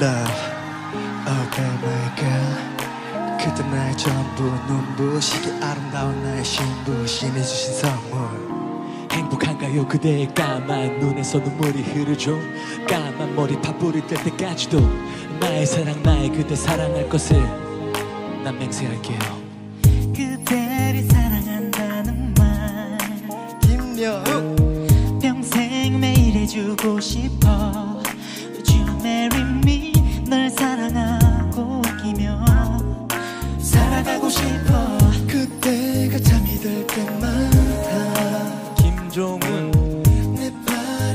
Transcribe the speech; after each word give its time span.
love 0.00 0.54
girl 1.54 1.78
my 1.82 2.16
girl 2.16 2.74
그때 3.44 3.62
나의 3.62 3.96
전부 3.96 4.42
눈부시게 4.66 5.52
아름다운 5.60 6.22
나의 6.22 6.42
신부 6.42 7.06
신이 7.06 7.34
주신 7.42 7.74
선물. 7.74 9.08
행복한가요? 9.12 9.86
그대의 9.86 10.34
까만 10.34 10.98
눈에서 10.98 11.38
눈물이 11.38 11.82
흐르죠. 11.82 12.38
까만 12.88 13.36
머리 13.36 13.60
파뿌리 13.60 14.06
뜰 14.06 14.16
때까지도 14.24 14.80
나의 15.40 15.66
사랑 15.66 16.02
나의 16.02 16.30
그대 16.30 16.56
사랑할 16.56 17.06
것을 17.08 17.38
난 18.42 18.58
맹세할게요. 18.58 19.18
그대를 20.16 21.02
사랑한다는 21.04 22.34
말. 22.38 22.98
김여우 23.60 24.56
평생 25.20 26.00
매일 26.00 26.34
해주고 26.34 26.98
싶어 26.98 27.93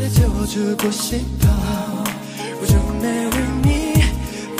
발에 0.09 0.11
재워주고 0.11 0.91
싶어. 0.91 1.47
marry 3.01 3.43
me 3.59 3.93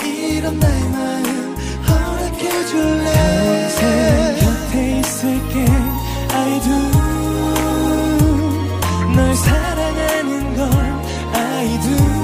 이런 0.03 0.57
나의 0.59 0.89
마음 0.89 1.55
허락해줄래? 1.87 3.11
평생 3.79 4.39
곁에 4.39 4.99
있을게 4.99 5.65
I 6.33 6.61
do. 6.61 6.71
널 9.15 9.35
사랑하는 9.35 10.55
걸 10.55 10.69
I 11.33 11.81
do. 11.81 12.19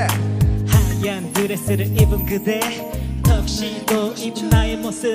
하얀 0.00 0.29
드레스를 1.50 1.86
입은 2.00 2.26
그대 2.26 2.60
턱시도 3.24 4.12
입은 4.12 4.50
나의 4.50 4.76
모습. 4.76 5.12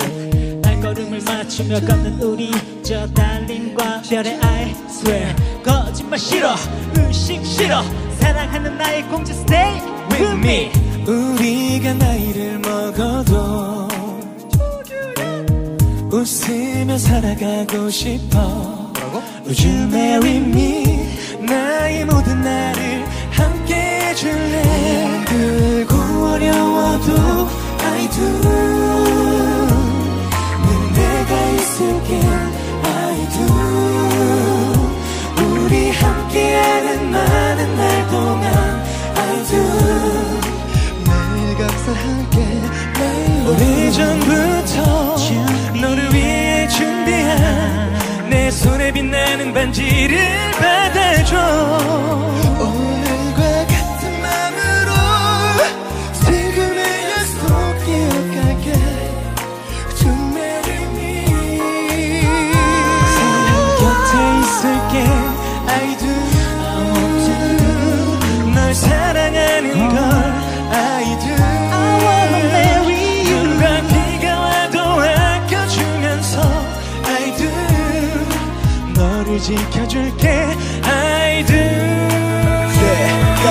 발걸음을 0.60 1.22
맞추며 1.22 1.80
걷는 1.80 2.20
우리 2.20 2.50
저 2.82 3.06
달림과 3.14 4.02
별의 4.02 4.38
I 4.42 4.74
swear 4.90 5.34
거짓말 5.64 6.18
싫어 6.18 6.54
의식 6.96 7.42
싫어. 7.44 7.82
사랑하는 8.18 8.76
나의 8.76 9.08
공주 9.08 9.32
stay 9.32 9.80
with 10.10 10.32
me. 10.34 10.70
우리가 11.06 11.94
나이를 11.94 12.58
먹어도 12.58 13.88
웃으며 16.12 16.98
살아가고 16.98 17.88
싶어. 17.88 18.92
Would 19.46 19.66
you 19.66 19.86
marry 19.86 20.36
me? 20.36 20.84
나의 21.46 22.04
오래전부터 43.46 45.16
너를 45.80 46.12
위해 46.14 46.66
준비한 46.68 48.28
내 48.28 48.50
손에 48.50 48.92
빛나는 48.92 49.52
반지를 49.52 50.18
받아줘 50.52 52.35
지켜줄게 79.46 80.26
I 80.82 81.44
do 81.46 81.54
내가 82.80 83.44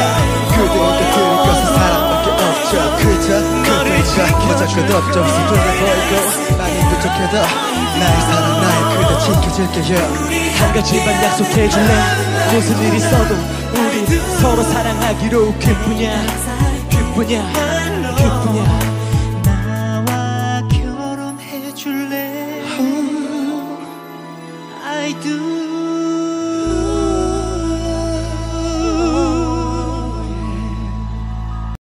그대 0.52 0.76
곁에 0.76 1.02
가서 1.46 1.64
사랑밖에 1.74 2.28
없죠. 2.32 2.72
그저 2.98 3.28
그대가 3.64 4.20
가장 4.46 4.62
끝없죠. 4.76 5.16
서툴러 5.24 5.64
보이고 5.80 6.58
많이 6.58 6.76
부족해도 6.90 7.36
나의 7.98 8.16
사랑 8.28 8.46
나의 8.62 8.80
그대 8.92 9.12
지켜줄게요 9.24 9.96
한 10.60 10.74
가지만 10.74 11.08
약속해줄래? 11.24 11.92
무슨 12.52 12.68
일 12.84 12.94
있어도 12.96 13.32
우리 13.74 14.06
서로 14.42 14.64
사랑하기로 14.64 15.54
그뿐이야. 15.54 16.12
그뿐이야 16.92 18.35